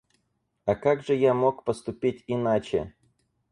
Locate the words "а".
0.65-0.73